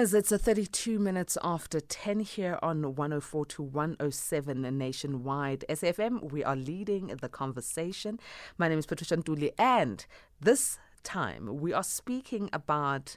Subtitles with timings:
[0.00, 6.30] As it's a 32 minutes after 10 here on 104 to 107 nationwide SFM.
[6.30, 8.20] We are leading the conversation.
[8.58, 10.06] My name is Patricia Nduli, and
[10.40, 13.16] this time we are speaking about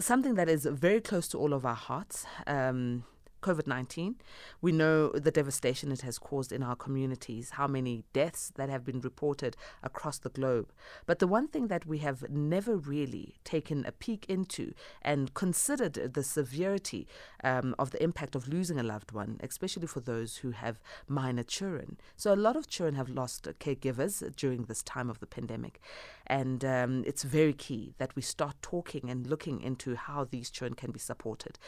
[0.00, 2.24] something that is very close to all of our hearts.
[2.46, 3.04] Um,
[3.44, 4.16] COVID 19.
[4.62, 8.86] We know the devastation it has caused in our communities, how many deaths that have
[8.86, 10.72] been reported across the globe.
[11.04, 14.72] But the one thing that we have never really taken a peek into
[15.02, 17.06] and considered the severity
[17.42, 21.42] um, of the impact of losing a loved one, especially for those who have minor
[21.42, 21.98] children.
[22.16, 25.82] So, a lot of children have lost caregivers during this time of the pandemic.
[26.26, 30.74] And um, it's very key that we start talking and looking into how these children
[30.74, 31.58] can be supported.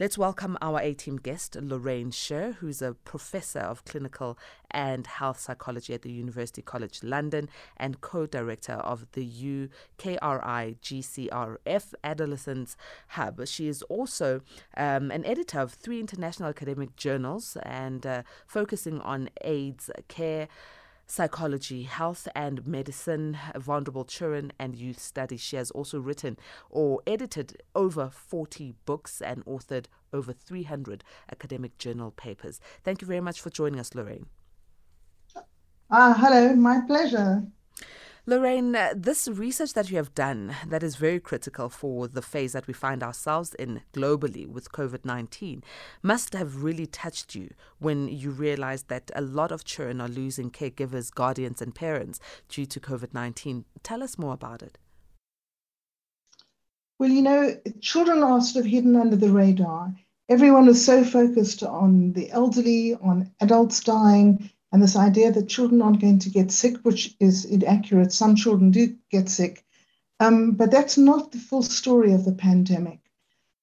[0.00, 4.38] Let's welcome our A team guest, Lorraine Sherr, who's a professor of clinical
[4.70, 11.94] and health psychology at the University College London and co director of the UKRI GCRF
[12.04, 12.76] Adolescents
[13.08, 13.44] Hub.
[13.48, 14.40] She is also
[14.76, 20.46] um, an editor of three international academic journals and uh, focusing on AIDS care
[21.08, 25.40] psychology, health and medicine, vulnerable children and youth studies.
[25.40, 26.36] She has also written
[26.70, 32.60] or edited over 40 books and authored over 300 academic journal papers.
[32.84, 34.26] Thank you very much for joining us, Lorraine.
[35.90, 37.42] Uh, hello, my pleasure.
[38.28, 42.52] Lorraine, uh, this research that you have done that is very critical for the phase
[42.52, 45.64] that we find ourselves in globally with COVID 19
[46.02, 50.50] must have really touched you when you realized that a lot of children are losing
[50.50, 53.64] caregivers, guardians, and parents due to COVID 19.
[53.82, 54.76] Tell us more about it.
[56.98, 59.94] Well, you know, children are sort of hidden under the radar.
[60.28, 65.80] Everyone is so focused on the elderly, on adults dying, and this idea that children
[65.80, 68.12] aren't going to get sick, which is inaccurate.
[68.12, 69.64] Some children do get sick,
[70.20, 73.00] um, but that's not the full story of the pandemic.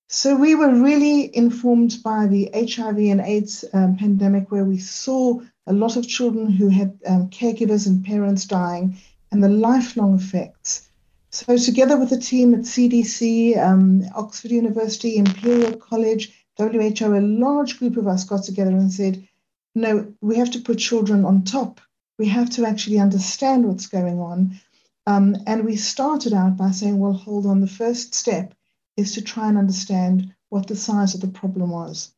[0.08, 5.42] So we were really informed by the HIV and AIDS um, pandemic, where we saw
[5.68, 8.98] a lot of children who had um, caregivers and parents dying,
[9.32, 10.90] and the lifelong effects.
[11.32, 17.78] So together with the team at CDC, um, Oxford University, Imperial College, WHO, a large
[17.78, 19.28] group of us got together and said,
[19.76, 21.82] no, we have to put children on top.
[22.18, 24.60] We have to actually understand what's going on.
[25.06, 28.54] Um, and we started out by saying, well, hold on, the first step
[28.98, 32.14] is to try and understand what the size of the problem was.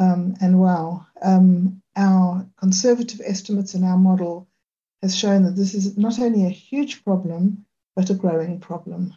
[0.00, 4.48] Um, and wow, um, our conservative estimates in our model
[5.02, 9.14] has shown that this is not only a huge problem, but a growing problem.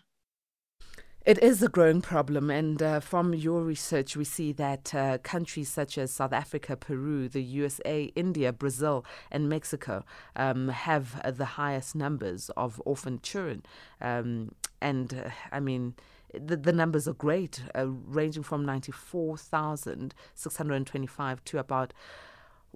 [1.23, 5.69] It is a growing problem, and uh, from your research, we see that uh, countries
[5.69, 10.03] such as South Africa, Peru, the USA, India, Brazil, and Mexico
[10.35, 13.61] um, have uh, the highest numbers of orphan children.
[14.01, 15.93] Um, and uh, I mean,
[16.33, 21.93] the, the numbers are great, uh, ranging from 94,625 to about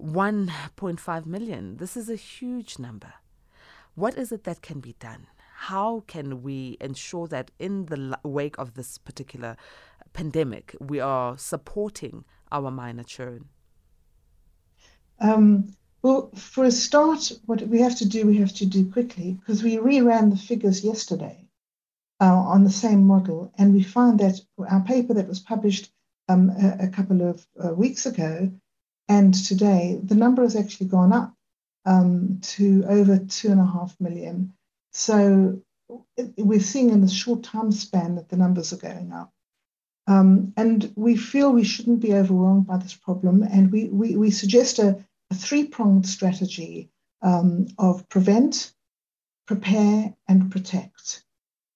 [0.00, 1.78] 1.5 million.
[1.78, 3.14] This is a huge number.
[3.96, 5.26] What is it that can be done?
[5.56, 9.56] How can we ensure that in the wake of this particular
[10.12, 13.48] pandemic, we are supporting our minor children?
[15.20, 15.72] Um,
[16.02, 19.62] well, for a start, what we have to do, we have to do quickly because
[19.62, 21.48] we reran the figures yesterday
[22.20, 25.90] uh, on the same model, and we found that our paper that was published
[26.28, 28.50] um, a, a, couple of uh, weeks ago
[29.08, 31.32] and today, the number has actually gone up
[31.84, 34.52] um, to over two and a half million.
[34.98, 35.60] So
[36.38, 39.30] we're seeing in the short time span that the numbers are going up.
[40.06, 43.42] Um, and we feel we shouldn't be overwhelmed by this problem.
[43.42, 46.88] And we, we, we suggest a, a three pronged strategy
[47.20, 48.72] um, of prevent,
[49.46, 51.24] prepare, and protect.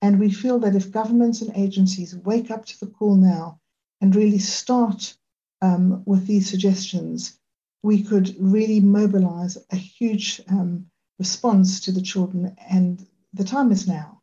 [0.01, 3.61] And we feel that if governments and agencies wake up to the call now
[4.01, 5.15] and really start
[5.61, 7.39] um, with these suggestions,
[7.83, 10.87] we could really mobilize a huge um,
[11.21, 14.21] response to the children, and the time is now.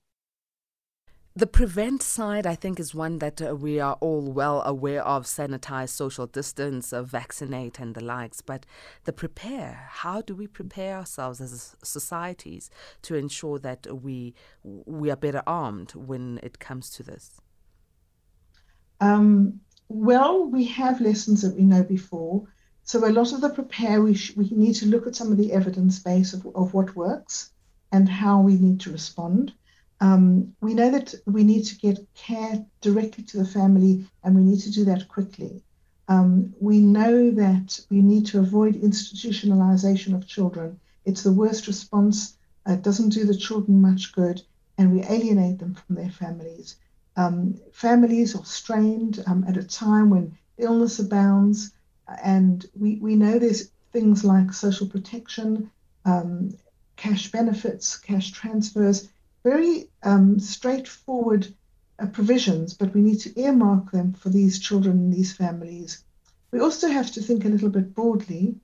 [1.36, 5.26] The prevent side, I think, is one that uh, we are all well aware of
[5.26, 8.42] sanitize, social distance, uh, vaccinate, and the likes.
[8.42, 8.66] But
[9.04, 12.72] the prepare, how do we prepare ourselves as societies
[13.04, 14.34] to ensure that we,
[14.64, 17.40] we are better armed when it comes to this?
[19.00, 22.48] Um, well, we have lessons that we know before.
[22.82, 25.38] So a lot of the prepare, we, sh- we need to look at some of
[25.38, 27.52] the evidence base of, of what works
[27.92, 29.54] and how we need to respond.
[30.00, 34.42] Um, we know that we need to get care directly to the family and we
[34.42, 35.64] need to do that quickly.
[36.08, 40.80] Um, we know that we need to avoid institutionalization of children.
[41.06, 42.38] It's the worst response.
[42.66, 44.42] It doesn't do the children much good,
[44.78, 46.76] and we alienate them from their families.
[47.16, 51.72] Um, families are strained um, at a time when illness abounds,
[52.24, 55.72] and we, we know there's things like social protection,
[56.06, 56.56] um,
[56.98, 59.10] cash benefits, cash transfers,
[59.44, 61.48] very um, straightforward
[62.00, 66.04] uh, provisions, but we need to earmark them for these children and these families.
[66.52, 68.56] We also have to think a little bit broadly,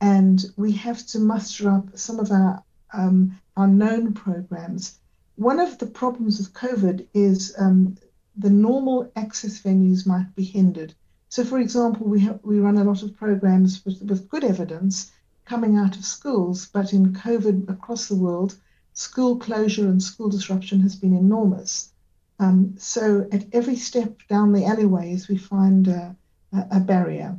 [0.00, 2.62] and we have to muster up some of our
[2.92, 4.98] um, our known programs.
[5.36, 7.96] One of the problems with COVID is um,
[8.36, 10.94] the normal access venues might be hindered.
[11.28, 15.12] So, for example, we have, we run a lot of programs with, with good evidence
[15.48, 18.56] coming out of schools, but in COVID across the world,
[18.92, 21.92] school closure and school disruption has been enormous.
[22.38, 26.16] Um, so, at every step down the alleyways, we find a,
[26.52, 27.38] a barrier.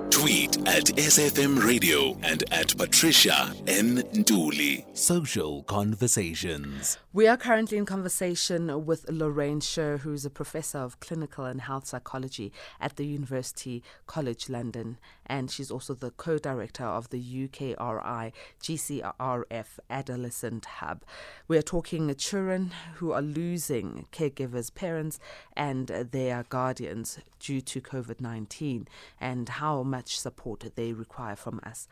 [0.09, 4.03] Tweet at SFM Radio and at Patricia N.
[4.23, 4.85] Dooley.
[4.93, 6.97] Social Conversations.
[7.13, 11.61] We are currently in conversation with Lorraine Sherr, who is a professor of clinical and
[11.61, 17.21] health psychology at the University College London, and she's also the co director of the
[17.21, 18.31] UKRI
[18.61, 21.03] GCRF Adolescent Hub.
[21.47, 25.19] We are talking children who are losing caregivers, parents,
[25.55, 28.87] and their guardians due to COVID 19
[29.21, 31.87] and how much support they require from us.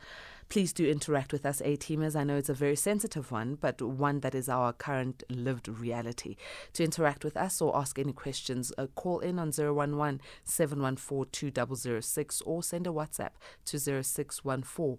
[0.48, 2.16] Please do interact with us, A teamers.
[2.16, 6.36] I know it's a very sensitive one, but one that is our current lived reality.
[6.74, 12.42] To interact with us or ask any questions, uh, call in on 011 714 2006
[12.42, 13.32] or send a WhatsApp
[13.66, 14.98] to 0614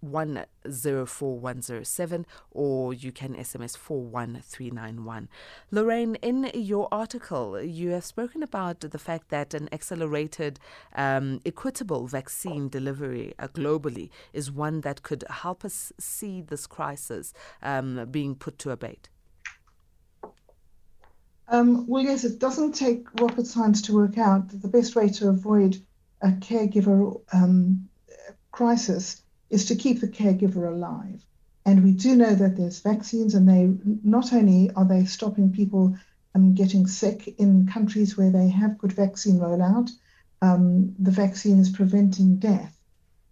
[0.00, 5.28] 104107 or you can SMS 41391.
[5.70, 10.60] Lorraine, in your article, you have spoken about the fact that an accelerated,
[10.94, 17.32] um, equitable vaccine delivery uh, globally is one that could help us see this crisis
[17.62, 19.08] um, being put to abate.
[21.50, 25.08] Um, well, yes, it doesn't take rocket science to work out that the best way
[25.08, 25.82] to avoid
[26.20, 27.88] a caregiver um,
[28.52, 31.24] crisis is to keep the caregiver alive.
[31.64, 33.70] And we do know that there's vaccines, and they
[34.02, 35.96] not only are they stopping people
[36.34, 39.90] um, getting sick in countries where they have good vaccine rollout,
[40.40, 42.74] um, the vaccine is preventing death.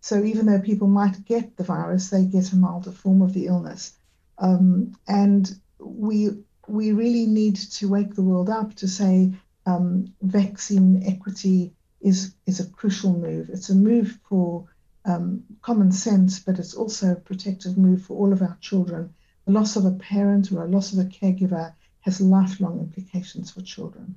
[0.01, 3.47] So even though people might get the virus, they get a milder form of the
[3.47, 3.93] illness.
[4.39, 6.31] Um, and we
[6.69, 9.33] we really need to wake the world up to say
[9.67, 13.49] um, vaccine equity is is a crucial move.
[13.51, 14.67] It's a move for
[15.07, 19.15] um, common sense, but it's also a protective move for all of our children.
[19.47, 23.63] The loss of a parent or a loss of a caregiver has lifelong implications for
[23.63, 24.17] children.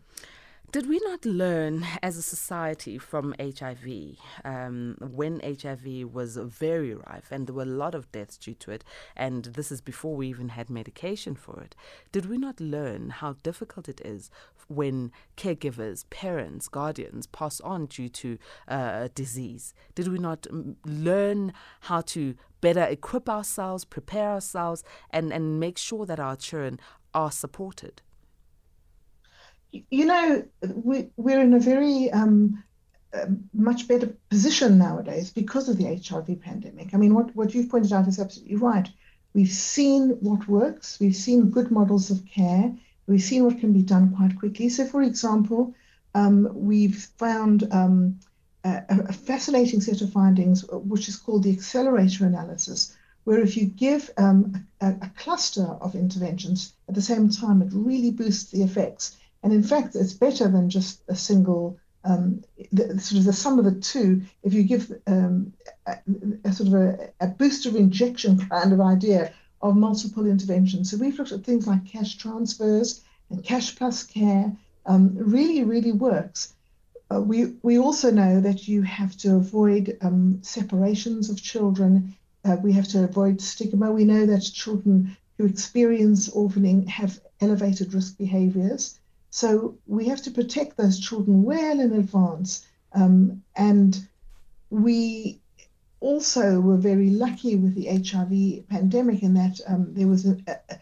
[0.71, 7.31] Did we not learn as a society from HIV um, when HIV was very rife
[7.31, 8.83] and there were a lot of deaths due to it,
[9.15, 11.75] and this is before we even had medication for it?
[12.11, 14.29] Did we not learn how difficult it is
[14.67, 19.73] when caregivers, parents, guardians pass on due to uh, disease?
[19.95, 20.45] Did we not
[20.85, 26.79] learn how to better equip ourselves, prepare ourselves, and, and make sure that our children
[27.15, 28.03] are supported?
[29.71, 32.63] You know, we, we're in a very um,
[33.13, 36.93] uh, much better position nowadays because of the HIV pandemic.
[36.93, 38.87] I mean, what, what you've pointed out is absolutely right.
[39.33, 42.73] We've seen what works, we've seen good models of care,
[43.07, 44.69] we've seen what can be done quite quickly.
[44.69, 45.75] So, for example,
[46.15, 48.19] um, we've found um,
[48.63, 53.65] a, a, fascinating set of findings, which is called the accelerator analysis, where if you
[53.65, 58.63] give um, a, a cluster of interventions at the same time, it really boosts the
[58.63, 59.15] effects.
[59.43, 63.59] And in fact, it's better than just a single, um, the, sort of the sum
[63.59, 64.23] of the two.
[64.43, 65.53] If you give um,
[65.85, 65.97] a,
[66.43, 70.91] a sort of a, a booster injection kind of idea of multiple interventions.
[70.91, 74.51] So we've looked at things like cash transfers and cash plus care.
[74.85, 76.53] Um, really, really works.
[77.11, 82.15] Uh, we we also know that you have to avoid um, separations of children.
[82.45, 83.91] Uh, we have to avoid stigma.
[83.91, 88.99] We know that children who experience orphaning have elevated risk behaviors.
[89.39, 92.67] So we have to protect those children well in advance.
[92.91, 93.97] Um, and
[94.69, 95.39] we
[96.01, 100.75] also were very lucky with the HIV pandemic in that um, there was a, a,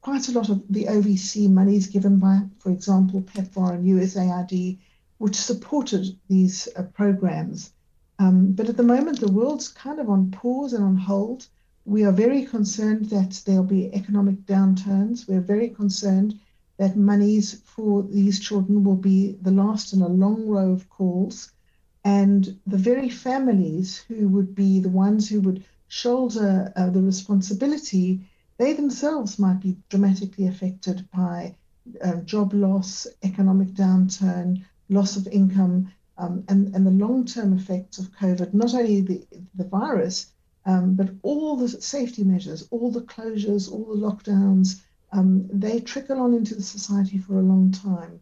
[0.00, 4.78] quite a lot of the OVC monies given by, for example, PEPFAR and USAID,
[5.18, 7.72] which supported these uh, programs.
[8.18, 11.46] Um, but at the moment, the world's kind of on pause and on hold.
[11.84, 15.28] We are very concerned that there'll be economic downturns.
[15.28, 16.40] We're very concerned
[16.78, 21.52] that monies for these children will be the last in a long row of calls.
[22.04, 28.20] And the very families who would be the ones who would shoulder uh, the responsibility,
[28.58, 31.54] they themselves might be dramatically affected by
[32.02, 37.98] uh, job loss, economic downturn, loss of income, um, and, and the long term effects
[37.98, 40.32] of COVID, not only the, the virus,
[40.66, 44.80] um, but all the safety measures, all the closures, all the lockdowns,
[45.12, 48.20] um, they trickle on into the society for a long time.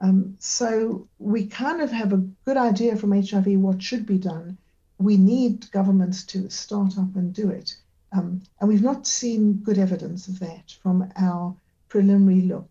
[0.00, 4.58] Um, so we kind of have a good idea from HIV what should be done.
[4.98, 7.76] We need governments to start up and do it.
[8.12, 11.54] Um, and we've not seen good evidence of that from our
[11.88, 12.68] preliminary look.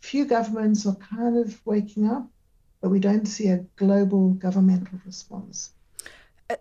[0.00, 2.28] Few governments are kind of waking up,
[2.80, 5.70] but we don't see a global governmental response.
[6.50, 6.56] Uh,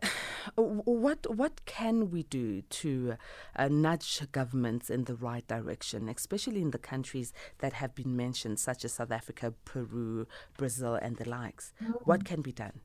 [0.56, 3.16] what what can we do to
[3.56, 8.60] uh, nudge governments in the right direction, especially in the countries that have been mentioned,
[8.60, 11.74] such as South Africa, Peru, Brazil, and the likes?
[12.04, 12.82] What can be done?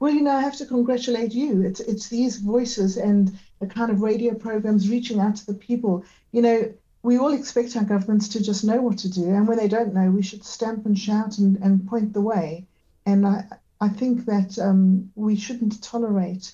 [0.00, 1.62] Well, you know, I have to congratulate you.
[1.62, 6.04] It's it's these voices and the kind of radio programs reaching out to the people.
[6.32, 6.72] You know,
[7.02, 9.94] we all expect our governments to just know what to do, and when they don't
[9.94, 12.66] know, we should stamp and shout and, and point the way.
[13.04, 13.44] And I,
[13.80, 16.52] I think that um, we shouldn't tolerate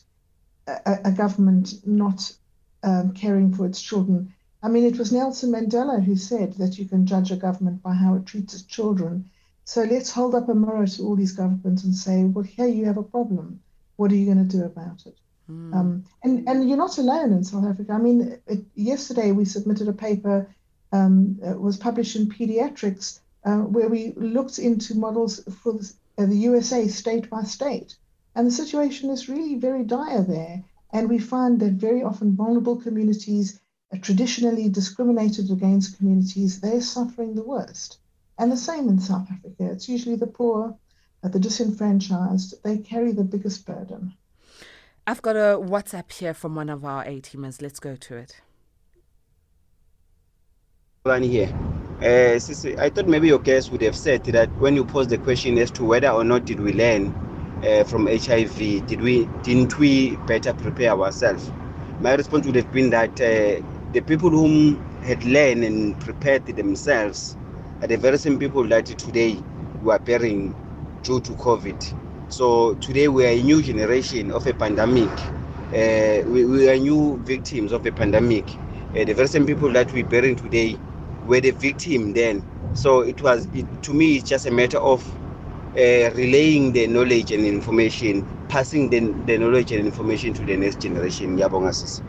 [0.67, 2.33] a, a government not
[2.83, 4.35] um, caring for its children.
[4.62, 7.95] I mean, it was Nelson Mandela who said that you can judge a government by
[7.95, 9.31] how it treats its children.
[9.64, 12.85] So let's hold up a mirror to all these governments and say, well, here you
[12.87, 13.61] have a problem.
[13.97, 15.17] What are you going to do about it?
[15.50, 15.75] Mm.
[15.75, 17.93] Um, and, and you're not alone in South Africa.
[17.93, 20.52] I mean, it, yesterday we submitted a paper,
[20.93, 25.79] um, it was published in Pediatrics, uh, where we looked into models for
[26.19, 27.97] uh, the USA state by state.
[28.35, 30.64] And the situation is really very dire there.
[30.92, 33.61] And we find that very often vulnerable communities,
[33.92, 37.99] uh, traditionally discriminated against communities, they're suffering the worst.
[38.38, 39.71] And the same in South Africa.
[39.73, 40.76] It's usually the poor,
[41.23, 44.14] uh, the disenfranchised, they carry the biggest burden.
[45.07, 47.61] I've got a WhatsApp here from one of our A teamers.
[47.61, 48.40] Let's go to it.
[51.02, 51.52] One here.
[52.02, 52.35] Uh,
[52.80, 55.71] I thought maybe your guest would have said that when you posed the question as
[55.71, 57.14] to whether or not did we learn
[57.64, 61.52] uh, from HIV, did we didn't we better prepare ourselves?
[62.00, 67.37] My response would have been that uh, the people whom had learned and prepared themselves
[67.82, 69.40] are the very same people that today
[69.80, 70.56] we are bearing
[71.04, 72.32] due to COVID.
[72.32, 75.09] So today we are a new generation of a pandemic.
[75.68, 78.47] Uh, we, we, are new victims of a pandemic.
[78.92, 80.76] The very same people that we're bearing today
[81.26, 82.45] were the victim then.
[82.75, 85.07] So it was, it, to me, it's just a matter of
[85.76, 90.81] uh, relaying the knowledge and information, passing the, the knowledge and information to the next
[90.81, 91.38] generation.
[91.38, 92.02] Yabonga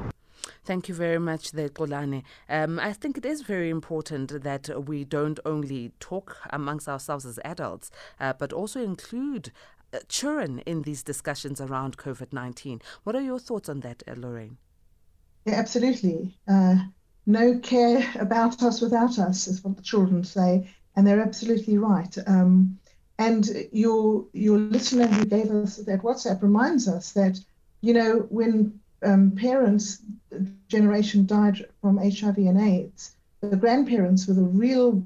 [0.66, 2.24] Thank you very much, there, Kolane.
[2.48, 7.38] Um, I think it is very important that we don't only talk amongst ourselves as
[7.44, 9.52] adults, uh, but also include
[9.94, 12.82] uh, children in these discussions around COVID 19.
[13.04, 14.58] What are your thoughts on that, uh, Lorraine?
[15.46, 16.38] Yeah, absolutely.
[17.26, 22.16] No care about us without us, is what the children say, and they're absolutely right.
[22.28, 22.78] Um,
[23.18, 27.40] and your your listener who gave us that WhatsApp reminds us that
[27.82, 30.00] you know when um, parents
[30.68, 35.06] generation died from HIV and AIDS, the grandparents were the real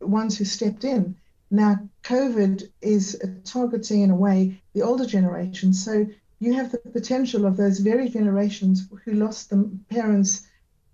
[0.00, 1.16] ones who stepped in.
[1.50, 6.06] Now COVID is targeting in a way the older generation, so
[6.38, 10.46] you have the potential of those very generations who lost their parents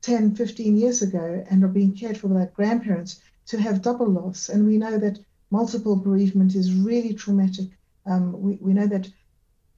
[0.03, 4.07] 10, 15 years ago and are being cared for by their grandparents to have double
[4.09, 4.49] loss.
[4.49, 5.19] And we know that
[5.51, 7.69] multiple bereavement is really traumatic.
[8.07, 9.09] Um, we, we know that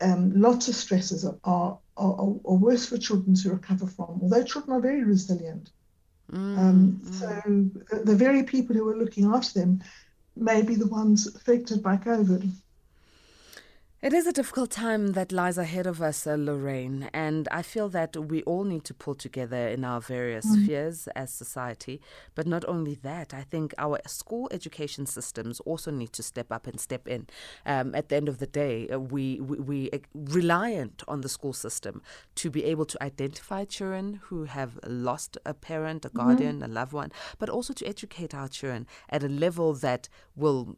[0.01, 4.43] um, lots of stresses are, are, are, are, worse for children to recover from, although
[4.43, 5.71] children are very resilient.
[6.33, 7.15] Mm, um, mm.
[7.15, 9.83] So the, the, very people who are looking after them
[10.37, 12.51] may be the ones affected by COVID.
[14.05, 17.89] It is a difficult time that lies ahead of us, uh, Lorraine, and I feel
[17.89, 20.63] that we all need to pull together in our various mm.
[20.63, 22.03] spheres as society.
[22.35, 26.67] But not only that, I think our school education systems also need to step up
[26.67, 27.29] and step in.
[27.65, 31.31] Um, at the end of the day, uh, we, we, we uh, reliant on the
[31.31, 32.03] school system
[32.35, 36.19] to be able to identify children who have lost a parent, a mm-hmm.
[36.19, 36.65] guardian, mm.
[36.67, 40.77] a loved one, but also to educate our children at a level that will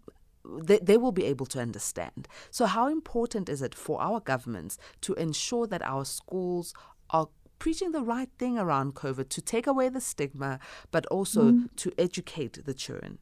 [0.63, 2.29] they, they will be able to understand.
[2.51, 6.75] So, how important is it for our governments to ensure that our schools
[7.11, 10.59] are preaching the right thing around COVID to take away the stigma,
[10.91, 11.69] but also mm.
[11.77, 13.19] to educate the children?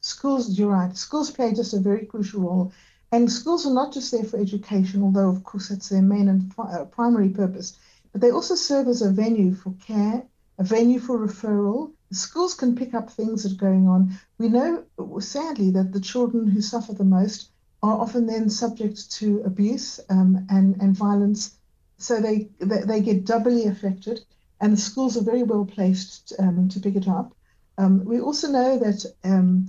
[0.00, 0.96] Schools, you're right.
[0.96, 2.72] Schools play just a very crucial role.
[3.12, 6.52] And schools are not just there for education, although, of course, that's their main and
[6.58, 7.78] uh, primary purpose,
[8.10, 10.24] but they also serve as a venue for care,
[10.58, 14.18] a venue for referral, schools can pick up things that are going on.
[14.38, 14.84] We know,
[15.20, 17.50] sadly, that the children who suffer the most
[17.82, 21.58] are often then subject to abuse um, and, and violence.
[21.98, 24.20] So they, they, they, get doubly affected,
[24.60, 27.34] and the schools are very well placed um, to pick it up.
[27.78, 29.68] Um, we also know that um,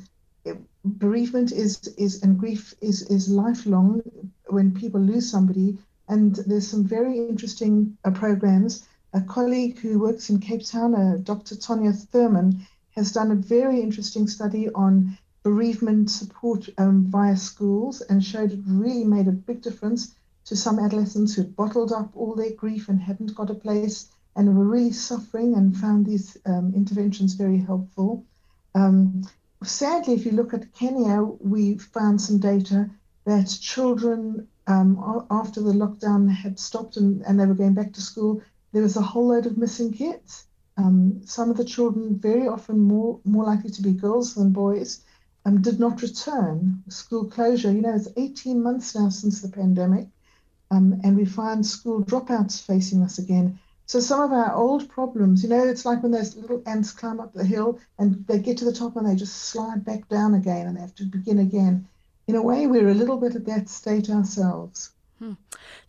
[0.86, 4.02] bereavement is, is and grief is, is lifelong
[4.48, 5.78] when people lose somebody.
[6.10, 11.18] And there's some very interesting uh, programs a colleague who works in Cape Town, uh,
[11.22, 11.56] Dr.
[11.56, 12.66] Tonya Thurman,
[12.96, 18.60] has done a very interesting study on bereavement support um, via schools and showed it
[18.66, 20.16] really made a big difference
[20.46, 24.58] to some adolescents who bottled up all their grief and hadn't got a place and
[24.58, 28.26] were really suffering and found these um, interventions very helpful.
[28.74, 29.28] Um,
[29.64, 32.90] sadly, if you look at Kenya, we found some data
[33.26, 38.02] that children, um, after the lockdown had stopped and, and they were going back to
[38.02, 38.42] school,
[38.74, 40.46] there was a whole load of missing kids.
[40.78, 45.02] Um, some of the children, very often more more likely to be girls than boys,
[45.46, 46.84] um, did not return.
[46.90, 50.08] School closure, you know, it's 18 months now since the pandemic,
[50.72, 53.60] um, and we find school dropouts facing us again.
[53.86, 57.20] So some of our old problems, you know, it's like when those little ants climb
[57.20, 60.34] up the hill and they get to the top and they just slide back down
[60.34, 61.88] again and they have to begin again.
[62.26, 64.92] In a way, we're a little bit at that state ourselves.
[65.24, 65.34] Hmm.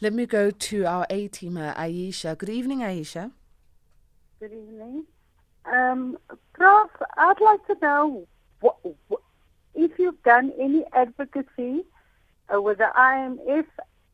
[0.00, 2.38] Let me go to our A teamer, Aisha.
[2.38, 3.32] Good evening, Aisha.
[4.38, 5.06] Good evening.
[5.64, 6.16] Um,
[6.52, 8.28] Prof, I'd like to know
[8.60, 8.76] what,
[9.08, 9.22] what,
[9.74, 11.82] if you've done any advocacy
[12.54, 13.66] uh, with the IMF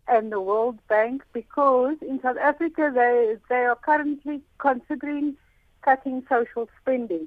[0.09, 5.37] and the World Bank because in South Africa they, they are currently considering
[5.83, 7.26] cutting social spending.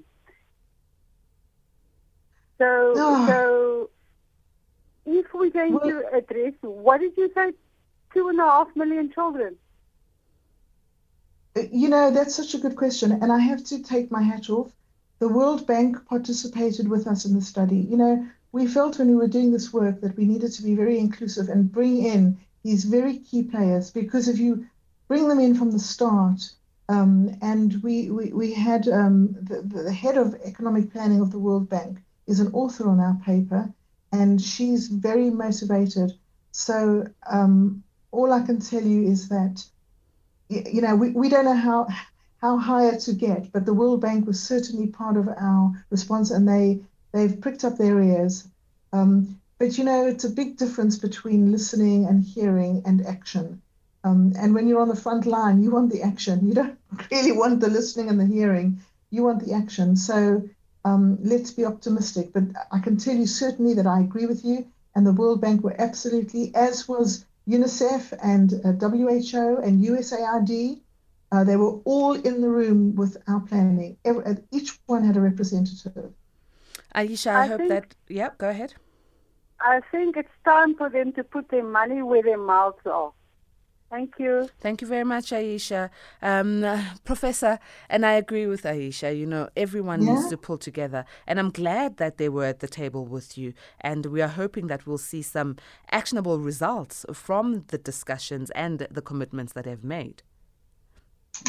[2.58, 3.28] So, oh.
[3.28, 3.90] so
[5.06, 7.52] if we're going well, to address, what did you say
[8.14, 9.58] two and a half million children?
[11.56, 13.12] You know, that's such a good question.
[13.12, 14.72] And I have to take my hat off.
[15.20, 17.78] The World Bank participated with us in the study.
[17.78, 20.76] You know, we felt when we were doing this work that we needed to be
[20.76, 24.66] very inclusive and bring in these very key players because if you
[25.08, 26.42] bring them in from the start,
[26.90, 31.40] um, and we, we, we had um, the, the head of economic planning of the
[31.40, 33.72] World Bank is an author on our paper,
[34.12, 36.14] and she's very motivated.
[36.52, 39.66] So um, all I can tell you is that,
[40.48, 41.88] you know, we, we don't know how
[42.38, 46.48] how higher to get, but the World Bank was certainly part of our response, and
[46.48, 46.80] they
[47.12, 48.48] they've pricked up their ears.
[48.92, 53.62] Um, but you know, it's a big difference between listening and hearing and action.
[54.04, 56.48] Um, and when you're on the front line, you want the action.
[56.48, 56.78] You don't
[57.12, 58.82] really want the listening and the hearing.
[59.10, 59.96] You want the action.
[59.96, 60.44] So
[60.84, 62.34] um, let's be optimistic.
[62.34, 64.68] But I can tell you certainly that I agree with you.
[64.96, 70.82] And the World Bank were absolutely, as was UNICEF and uh, WHO and USAID.
[71.32, 73.98] Uh, they were all in the room with our planning.
[74.06, 76.14] Every, uh, each one had a representative.
[76.96, 77.96] Aisha, I, I hope think, that.
[78.08, 78.74] Yep, go ahead.
[79.60, 83.12] I think it's time for them to put their money where their mouths are.
[83.94, 84.50] Thank you.
[84.60, 85.92] Thank you very much, Aisha.
[86.20, 87.60] Um, uh, Professor,
[87.92, 90.16] and I agree with Aisha, you know, everyone yeah.
[90.16, 91.06] needs to pull together.
[91.28, 93.54] And I'm glad that they were at the table with you.
[93.82, 95.58] And we are hoping that we'll see some
[95.92, 100.24] actionable results from the discussions and the commitments that they've made.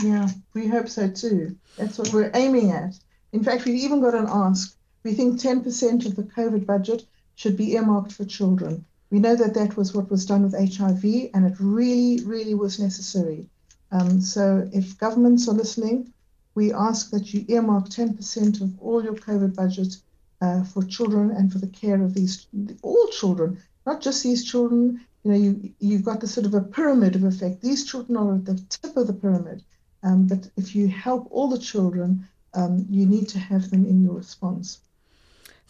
[0.02, 1.56] Yeah, we hope so too.
[1.78, 2.92] That's what we're aiming at.
[3.32, 4.76] In fact, we've even got an ask.
[5.02, 8.84] We think 10% of the COVID budget should be earmarked for children.
[9.14, 12.80] We know that that was what was done with HIV, and it really, really was
[12.80, 13.48] necessary.
[13.92, 16.12] Um, so, if governments are listening,
[16.56, 19.98] we ask that you earmark 10% of all your COVID budget
[20.40, 22.48] uh, for children and for the care of these
[22.82, 25.00] all children, not just these children.
[25.22, 27.62] You know, you you've got the sort of a pyramid of effect.
[27.62, 29.62] These children are at the tip of the pyramid,
[30.02, 34.02] um, but if you help all the children, um, you need to have them in
[34.02, 34.80] your response.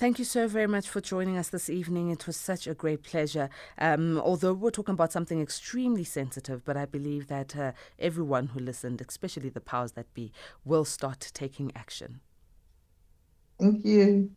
[0.05, 2.11] Thank you so very much for joining us this evening.
[2.11, 3.49] It was such a great pleasure.
[3.79, 8.61] Um, although we're talking about something extremely sensitive, but I believe that uh, everyone who
[8.61, 10.31] listened, especially the powers that be,
[10.63, 12.21] will start taking action.
[13.59, 14.33] Thank you.